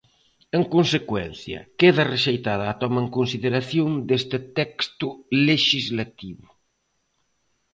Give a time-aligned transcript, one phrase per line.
[0.57, 5.07] En consecuencia, queda rexeitada a toma en consideración deste texto
[5.47, 6.47] lexislativo.